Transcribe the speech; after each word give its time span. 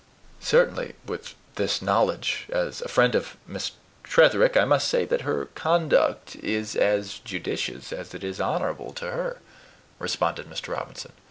"Certainly, 0.39 0.95
with 1.05 1.35
this 1.57 1.79
knowledge, 1.79 2.47
as 2.49 2.81
a 2.81 2.87
friend 2.87 3.13
of 3.13 3.37
Miss 3.45 3.73
Tretherick 4.03 4.57
I 4.57 4.65
must 4.65 4.87
say 4.87 5.05
that 5.05 5.21
her 5.21 5.49
conduct 5.53 6.35
is 6.37 6.75
as 6.75 7.19
judicious 7.19 7.93
as 7.93 8.15
it 8.15 8.23
is 8.23 8.41
honorable 8.41 8.93
to 8.93 9.11
her," 9.11 9.37
responded 9.99 10.47
Mr. 10.49 10.69
Robinson. 10.73 11.11